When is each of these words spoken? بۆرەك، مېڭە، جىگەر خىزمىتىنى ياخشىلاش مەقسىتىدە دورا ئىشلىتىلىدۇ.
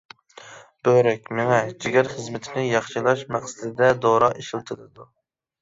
بۆرەك، 0.87 1.29
مېڭە، 1.39 1.59
جىگەر 1.85 2.09
خىزمىتىنى 2.13 2.65
ياخشىلاش 2.71 3.23
مەقسىتىدە 3.37 3.91
دورا 4.07 4.31
ئىشلىتىلىدۇ. 4.41 5.11